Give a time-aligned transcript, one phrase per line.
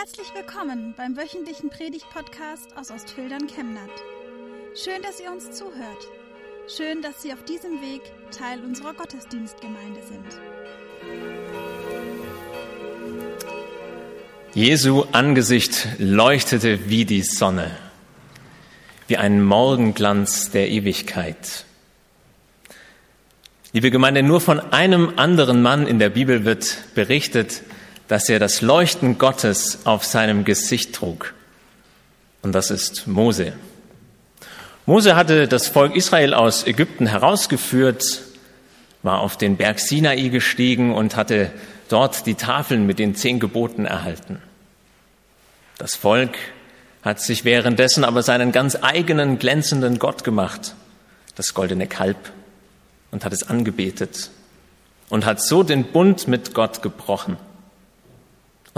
[0.00, 3.90] Herzlich willkommen beim wöchentlichen Predigt-Podcast aus Ostfildern Chemnat.
[4.74, 6.08] Schön, dass ihr uns zuhört.
[6.74, 8.00] Schön, dass Sie auf diesem Weg
[8.30, 10.40] Teil unserer Gottesdienstgemeinde sind.
[14.54, 17.70] Jesu Angesicht leuchtete wie die Sonne,
[19.06, 21.66] wie ein Morgenglanz der Ewigkeit.
[23.74, 27.64] Liebe Gemeinde, nur von einem anderen Mann in der Bibel wird berichtet,
[28.10, 31.32] dass er das Leuchten Gottes auf seinem Gesicht trug.
[32.42, 33.52] Und das ist Mose.
[34.84, 38.02] Mose hatte das Volk Israel aus Ägypten herausgeführt,
[39.04, 41.52] war auf den Berg Sinai gestiegen und hatte
[41.88, 44.42] dort die Tafeln mit den zehn Geboten erhalten.
[45.78, 46.36] Das Volk
[47.02, 50.74] hat sich währenddessen aber seinen ganz eigenen glänzenden Gott gemacht,
[51.36, 52.32] das goldene Kalb,
[53.12, 54.30] und hat es angebetet
[55.10, 57.36] und hat so den Bund mit Gott gebrochen.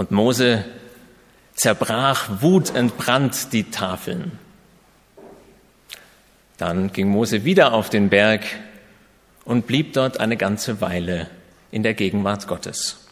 [0.03, 0.65] Und Mose
[1.55, 4.37] zerbrach wutentbrannt die Tafeln.
[6.57, 8.41] Dann ging Mose wieder auf den Berg
[9.45, 11.29] und blieb dort eine ganze Weile
[11.71, 13.07] in der Gegenwart Gottes.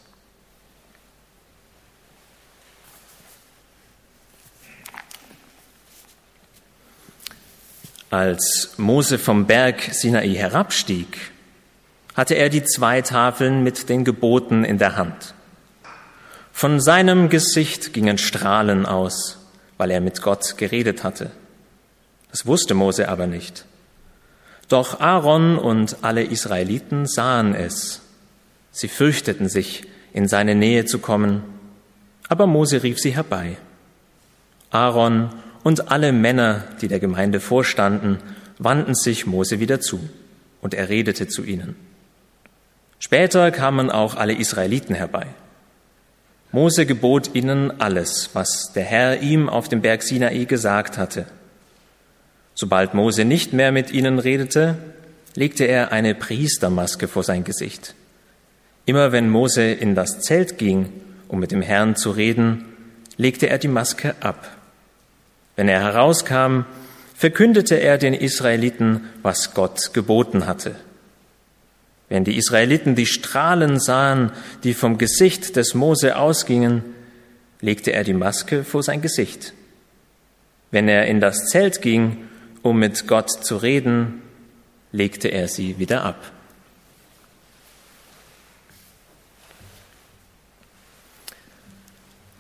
[8.10, 11.32] Als Mose vom Berg Sinai herabstieg,
[12.16, 15.36] hatte er die zwei Tafeln mit den Geboten in der Hand.
[16.62, 19.40] Von seinem Gesicht gingen Strahlen aus,
[19.80, 21.32] weil er mit Gott geredet hatte.
[22.30, 23.66] Das wusste Mose aber nicht.
[24.70, 28.02] Doch Aaron und alle Israeliten sahen es.
[28.70, 31.42] Sie fürchteten sich, in seine Nähe zu kommen,
[32.30, 33.58] aber Mose rief sie herbei.
[34.70, 35.32] Aaron
[35.64, 38.20] und alle Männer, die der Gemeinde vorstanden,
[38.60, 40.00] wandten sich Mose wieder zu,
[40.62, 41.76] und er redete zu ihnen.
[43.00, 45.26] Später kamen auch alle Israeliten herbei.
[46.52, 51.26] Mose gebot ihnen alles, was der Herr ihm auf dem Berg Sinai gesagt hatte.
[52.56, 54.76] Sobald Mose nicht mehr mit ihnen redete,
[55.36, 57.96] legte er eine Priestermaske vor sein Gesicht.
[58.86, 60.90] Immer wenn Mose in das Zelt ging,
[61.30, 62.66] um mit dem Herrn zu reden,
[63.16, 64.50] legte er die Maske ab.
[65.56, 66.66] Wenn er herauskam,
[67.16, 70.76] verkündete er den Israeliten, was Gott geboten hatte.
[72.12, 74.34] Wenn die Israeliten die Strahlen sahen,
[74.66, 76.84] die vom Gesicht des Mose ausgingen,
[77.62, 79.54] legte er die Maske vor sein Gesicht.
[80.72, 82.18] Wenn er in das Zelt ging,
[82.64, 84.22] um mit Gott zu reden,
[84.92, 86.34] legte er sie wieder ab.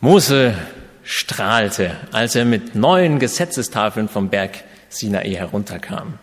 [0.01, 0.53] Mose
[1.03, 6.19] strahlte, als er mit neuen Gesetzestafeln vom Berg Sinai herunterkam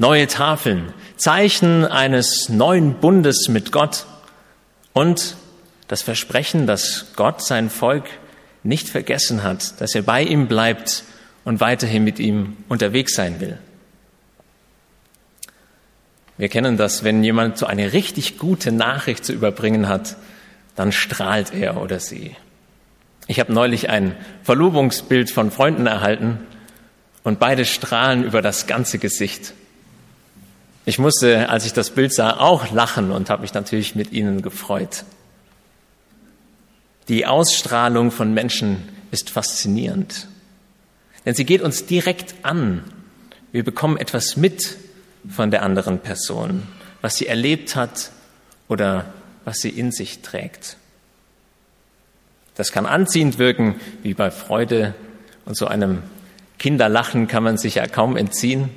[0.00, 4.06] neue Tafeln, Zeichen eines neuen Bundes mit Gott
[4.94, 5.36] und
[5.88, 8.04] das Versprechen, dass Gott sein Volk
[8.62, 11.04] nicht vergessen hat, dass er bei ihm bleibt
[11.44, 13.58] und weiterhin mit ihm unterwegs sein will.
[16.38, 20.16] Wir kennen das, wenn jemand so eine richtig gute Nachricht zu überbringen hat,
[20.76, 22.34] dann strahlt er oder sie.
[23.26, 26.38] Ich habe neulich ein Verlobungsbild von Freunden erhalten
[27.22, 29.52] und beide strahlen über das ganze Gesicht.
[30.86, 34.42] Ich musste, als ich das Bild sah, auch lachen und habe mich natürlich mit ihnen
[34.42, 35.04] gefreut.
[37.08, 40.28] Die Ausstrahlung von Menschen ist faszinierend,
[41.26, 42.84] denn sie geht uns direkt an.
[43.52, 44.76] Wir bekommen etwas mit
[45.28, 46.62] von der anderen Person,
[47.00, 48.10] was sie erlebt hat
[48.68, 49.12] oder
[49.44, 50.76] was sie in sich trägt.
[52.54, 54.94] Das kann anziehend wirken, wie bei Freude
[55.44, 56.02] und so einem
[56.58, 58.70] Kinderlachen kann man sich ja kaum entziehen.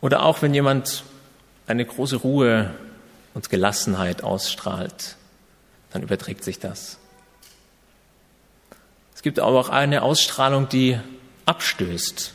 [0.00, 1.04] Oder auch wenn jemand
[1.66, 2.74] eine große Ruhe
[3.34, 5.16] und Gelassenheit ausstrahlt,
[5.92, 6.98] dann überträgt sich das.
[9.14, 10.98] Es gibt aber auch eine Ausstrahlung, die
[11.44, 12.32] abstößt,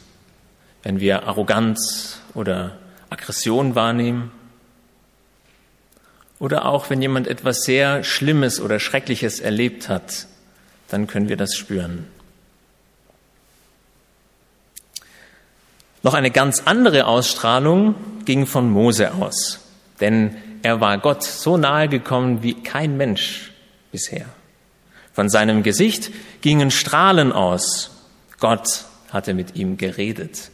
[0.84, 2.78] wenn wir Arroganz oder
[3.10, 4.32] Aggression wahrnehmen.
[6.40, 10.28] Oder auch wenn jemand etwas sehr Schlimmes oder Schreckliches erlebt hat,
[10.90, 12.08] dann können wir das spüren.
[16.04, 17.96] Noch eine ganz andere Ausstrahlung
[18.26, 19.62] ging von Mose aus,
[20.02, 23.54] denn er war Gott so nahe gekommen wie kein Mensch
[23.92, 24.26] bisher.
[25.14, 26.12] Von seinem Gesicht
[26.42, 27.92] gingen Strahlen aus.
[28.40, 30.52] Gott hatte mit ihm geredet.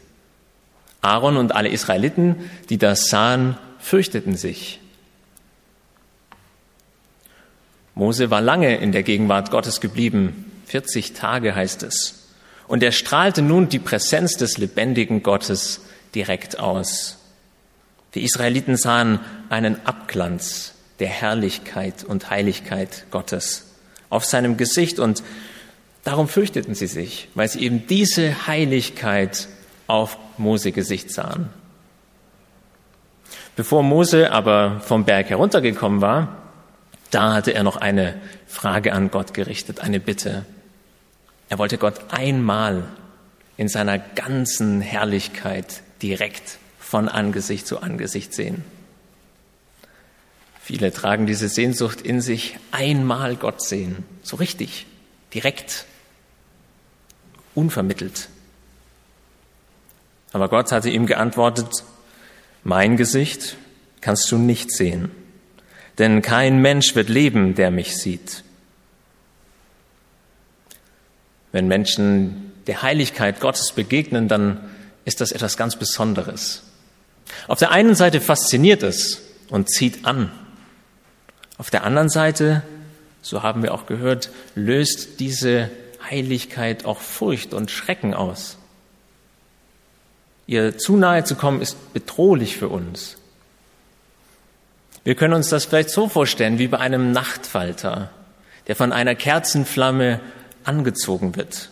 [1.01, 4.81] Aaron und alle Israeliten, die das sahen, fürchteten sich.
[7.95, 12.18] Mose war lange in der Gegenwart Gottes geblieben, 40 Tage heißt es.
[12.69, 15.81] Und er strahlte nun die Präsenz des lebendigen Gottes
[16.15, 17.17] direkt aus.
[18.15, 19.19] Die Israeliten sahen
[19.49, 23.65] einen Abglanz der Herrlichkeit und Heiligkeit Gottes
[24.09, 25.21] auf seinem Gesicht und
[26.03, 29.47] Darum fürchteten sie sich, weil sie eben diese Heiligkeit
[29.87, 31.49] auf Mose Gesicht sahen.
[33.55, 36.37] Bevor Mose aber vom Berg heruntergekommen war,
[37.11, 38.15] da hatte er noch eine
[38.47, 40.45] Frage an Gott gerichtet, eine Bitte.
[41.49, 42.87] Er wollte Gott einmal
[43.57, 48.63] in seiner ganzen Herrlichkeit direkt von Angesicht zu Angesicht sehen.
[50.61, 54.85] Viele tragen diese Sehnsucht in sich, einmal Gott sehen, so richtig,
[55.33, 55.85] direkt,
[57.55, 58.29] unvermittelt.
[60.31, 61.83] Aber Gott hatte ihm geantwortet,
[62.63, 63.57] mein Gesicht
[64.01, 65.09] kannst du nicht sehen,
[65.97, 68.43] denn kein Mensch wird leben, der mich sieht.
[71.51, 74.59] Wenn Menschen der Heiligkeit Gottes begegnen, dann
[75.05, 76.63] ist das etwas ganz Besonderes.
[77.47, 80.31] Auf der einen Seite fasziniert es und zieht an.
[81.57, 82.63] Auf der anderen Seite,
[83.21, 85.69] so haben wir auch gehört, löst diese
[86.09, 88.57] Heiligkeit auch Furcht und Schrecken aus.
[90.47, 93.17] Ihr zu nahe zu kommen ist bedrohlich für uns.
[95.03, 98.09] Wir können uns das vielleicht so vorstellen wie bei einem Nachtfalter,
[98.67, 100.19] der von einer Kerzenflamme
[100.69, 101.69] angezogen wird.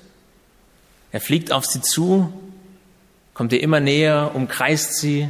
[1.11, 2.33] Er fliegt auf sie zu,
[3.35, 5.29] kommt ihr immer näher, umkreist sie,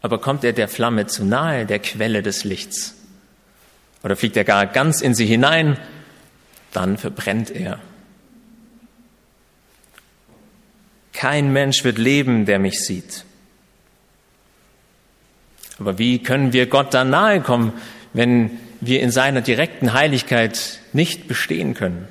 [0.00, 2.94] aber kommt er der Flamme zu nahe, der Quelle des Lichts,
[4.04, 5.76] oder fliegt er gar ganz in sie hinein,
[6.72, 7.80] dann verbrennt er.
[11.12, 13.24] Kein Mensch wird leben, der mich sieht.
[15.80, 17.72] Aber wie können wir Gott dann nahe kommen,
[18.12, 22.08] wenn wir in seiner direkten Heiligkeit nicht bestehen können?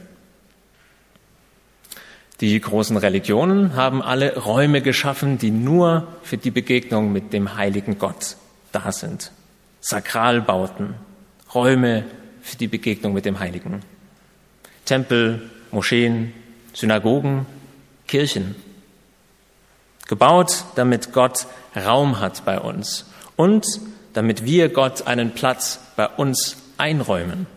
[2.42, 8.00] Die großen Religionen haben alle Räume geschaffen, die nur für die Begegnung mit dem heiligen
[8.00, 8.38] Gott
[8.72, 9.32] da sind.
[9.82, 10.96] Sakralbauten,
[11.54, 12.06] Räume
[12.42, 13.82] für die Begegnung mit dem Heiligen.
[14.86, 16.34] Tempel, Moscheen,
[16.74, 17.46] Synagogen,
[18.08, 18.56] Kirchen.
[20.08, 21.46] Gebaut, damit Gott
[21.76, 23.06] Raum hat bei uns
[23.36, 23.66] und
[24.20, 27.48] damit wir Gott einen Platz bei uns einräumen.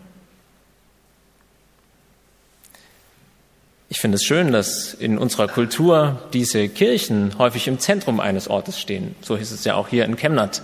[3.89, 8.79] Ich finde es schön, dass in unserer Kultur diese Kirchen häufig im Zentrum eines Ortes
[8.79, 9.13] stehen.
[9.19, 10.61] So hieß es ja auch hier in Chemnat.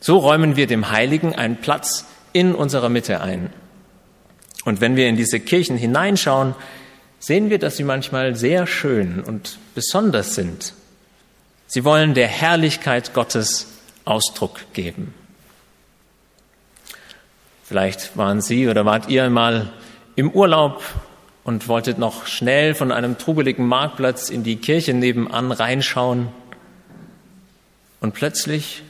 [0.00, 3.52] So räumen wir dem Heiligen einen Platz in unserer Mitte ein.
[4.64, 6.54] Und wenn wir in diese Kirchen hineinschauen,
[7.18, 10.72] sehen wir, dass sie manchmal sehr schön und besonders sind.
[11.66, 13.66] Sie wollen der Herrlichkeit Gottes
[14.08, 15.14] Ausdruck geben.
[17.64, 19.72] Vielleicht waren Sie oder wart ihr mal
[20.16, 20.82] im Urlaub
[21.44, 26.28] und wolltet noch schnell von einem trubeligen Marktplatz in die Kirche nebenan reinschauen.
[28.00, 28.82] Und plötzlich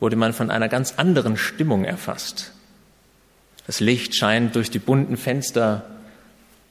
[0.00, 2.52] wurde man von einer ganz anderen Stimmung erfasst.
[3.66, 5.86] Das Licht scheint durch die bunten Fenster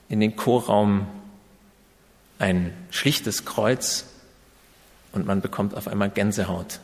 [0.10, 1.08] in den Chorraum,
[2.40, 4.06] ein schlichtes Kreuz
[5.12, 6.80] und man bekommt auf einmal Gänsehaut.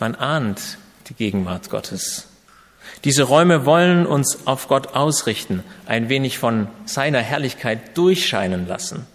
[0.00, 2.26] Man ahnt die Gegenwart Gottes.
[3.04, 9.06] Diese Räume wollen uns auf Gott ausrichten, ein wenig von seiner Herrlichkeit durchscheinen lassen.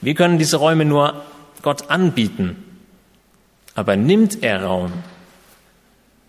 [0.00, 1.22] Wir können diese Räume nur
[1.62, 2.62] Gott anbieten.
[3.74, 4.92] Aber nimmt er Raum,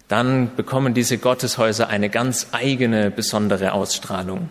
[0.08, 4.50] dann bekommen diese Gotteshäuser eine ganz eigene, besondere Ausstrahlung.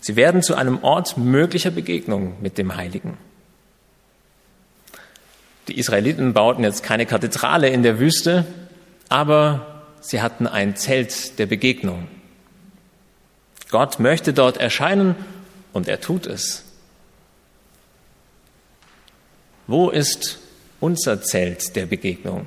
[0.00, 3.18] Sie werden zu einem Ort möglicher Begegnung mit dem Heiligen.
[5.68, 8.46] Die Israeliten bauten jetzt keine Kathedrale in der Wüste,
[9.10, 12.08] aber sie hatten ein Zelt der Begegnung.
[13.70, 15.14] Gott möchte dort erscheinen
[15.74, 16.64] und er tut es.
[19.66, 20.38] Wo ist
[20.80, 22.46] unser Zelt der Begegnung?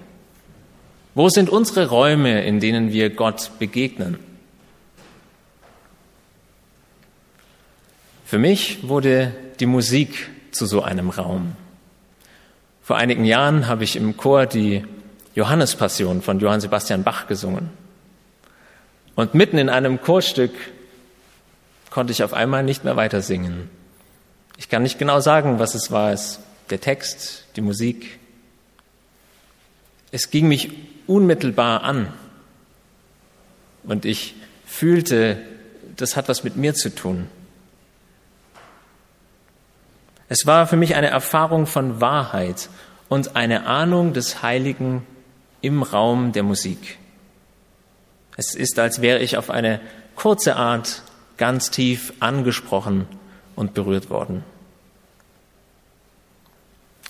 [1.13, 4.17] Wo sind unsere Räume, in denen wir Gott begegnen?
[8.25, 11.55] Für mich wurde die Musik zu so einem Raum.
[12.91, 14.83] Vor einigen Jahren habe ich im Chor die
[15.33, 17.69] Johannespassion von Johann Sebastian Bach gesungen.
[19.15, 20.51] Und mitten in einem Chorstück
[21.89, 23.69] konnte ich auf einmal nicht mehr weiter singen.
[24.57, 26.11] Ich kann nicht genau sagen, was es war.
[26.11, 28.19] Es, der Text, die Musik.
[30.11, 30.71] Es ging mich
[31.07, 32.11] unmittelbar an.
[33.83, 35.37] Und ich fühlte,
[35.95, 37.29] das hat was mit mir zu tun.
[40.31, 42.69] Es war für mich eine Erfahrung von Wahrheit
[43.09, 45.05] und eine Ahnung des Heiligen
[45.59, 46.97] im Raum der Musik.
[48.37, 49.81] Es ist, als wäre ich auf eine
[50.15, 51.03] kurze Art
[51.35, 53.07] ganz tief angesprochen
[53.57, 54.45] und berührt worden.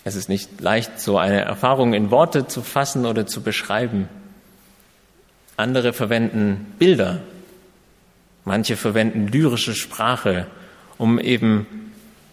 [0.03, 4.09] Es ist nicht leicht, so eine Erfahrung in Worte zu fassen oder zu beschreiben.
[5.57, 7.19] Andere verwenden Bilder.
[8.45, 10.47] Manche verwenden lyrische Sprache,
[10.97, 11.90] um eben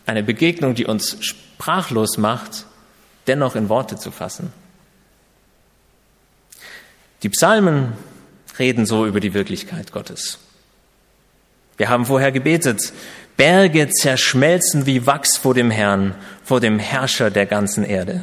[0.09, 2.65] eine Begegnung, die uns sprachlos macht,
[3.27, 4.53] dennoch in Worte zu fassen.
[7.23, 7.93] Die Psalmen
[8.59, 10.38] reden so über die Wirklichkeit Gottes.
[11.77, 12.93] Wir haben vorher gebetet,
[13.37, 18.23] Berge zerschmelzen wie Wachs vor dem Herrn, vor dem Herrscher der ganzen Erde.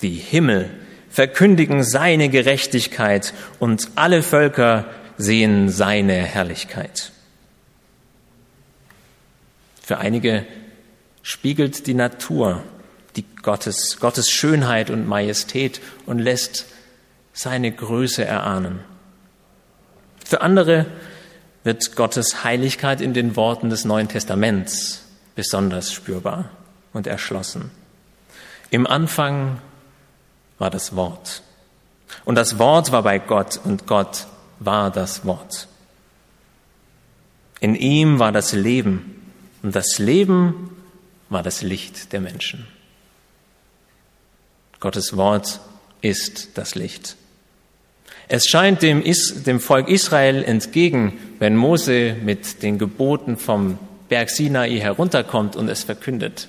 [0.00, 0.70] Die Himmel
[1.10, 4.86] verkündigen seine Gerechtigkeit und alle Völker
[5.18, 7.12] sehen seine Herrlichkeit.
[9.82, 10.46] Für einige
[11.26, 12.62] spiegelt die Natur
[13.16, 16.66] die Gottes, Gottes Schönheit und Majestät und lässt
[17.32, 18.78] seine Größe erahnen.
[20.24, 20.86] Für andere
[21.64, 25.02] wird Gottes Heiligkeit in den Worten des Neuen Testaments
[25.34, 26.50] besonders spürbar
[26.92, 27.72] und erschlossen.
[28.70, 29.58] Im Anfang
[30.58, 31.42] war das Wort.
[32.24, 34.28] Und das Wort war bei Gott und Gott
[34.60, 35.66] war das Wort.
[37.58, 39.32] In ihm war das Leben
[39.64, 40.75] und das Leben
[41.28, 42.66] war das Licht der Menschen.
[44.80, 45.60] Gottes Wort
[46.00, 47.16] ist das Licht.
[48.28, 53.78] Es scheint dem, Is dem Volk Israel entgegen, wenn Mose mit den Geboten vom
[54.08, 56.48] Berg Sinai herunterkommt und es verkündet.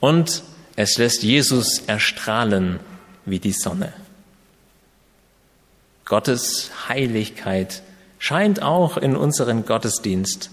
[0.00, 0.42] Und
[0.76, 2.80] es lässt Jesus erstrahlen
[3.24, 3.92] wie die Sonne.
[6.04, 7.82] Gottes Heiligkeit
[8.18, 10.50] scheint auch in unseren Gottesdienst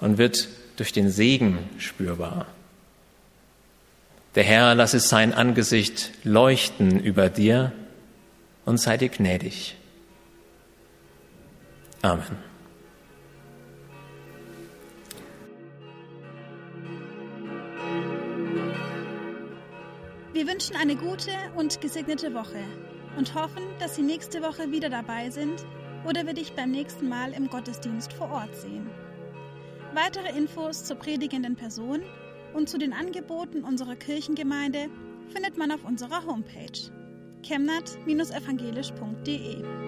[0.00, 2.46] und wird durch den Segen spürbar.
[4.34, 7.72] Der Herr lasse sein Angesicht leuchten über dir
[8.64, 9.76] und sei dir gnädig.
[12.02, 12.54] Amen.
[20.32, 22.64] Wir wünschen eine gute und gesegnete Woche
[23.16, 25.64] und hoffen, dass Sie nächste Woche wieder dabei sind
[26.04, 28.90] oder wir dich beim nächsten Mal im Gottesdienst vor Ort sehen.
[29.94, 32.02] Weitere Infos zur predigenden Person
[32.52, 34.88] und zu den Angeboten unserer Kirchengemeinde
[35.32, 36.90] findet man auf unserer Homepage
[37.44, 39.83] chemnat-evangelisch.de.